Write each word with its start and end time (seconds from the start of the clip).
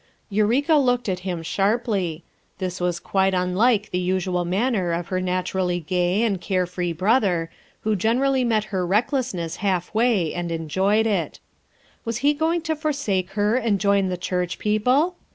Eureka 0.31 0.73
looked 0.77 1.07
at 1.07 1.19
him 1.19 1.43
sharply. 1.43 2.23
This 2.57 2.81
was 2.81 2.99
quite 2.99 3.35
unlike 3.35 3.91
the 3.91 3.99
usual 3.99 4.43
manner 4.45 4.93
of 4.93 5.09
her 5.09 5.21
naturally 5.21 5.79
gay 5.79 6.23
and 6.23 6.41
care 6.41 6.65
free 6.65 6.91
brother, 6.91 7.51
who 7.81 7.95
generally 7.95 8.43
met 8.43 8.63
her 8.73 8.83
recklessness 8.83 9.57
half 9.57 9.93
way 9.93 10.33
and 10.33 10.51
enjoyed 10.51 11.05
it. 11.05 11.39
Was 12.03 12.17
he 12.25 12.33
going 12.33 12.61
to 12.63 12.75
forsake 12.75 13.33
her 13.33 13.55
and 13.55 13.79
join 13.79 14.09
the 14.09 14.17
church 14.17 14.57
people? 14.57 15.17